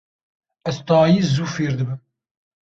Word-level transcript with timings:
Ez 0.69 0.77
tayî 0.87 1.21
zû 1.33 1.45
fêr 1.53 1.73
dibim. 1.79 1.99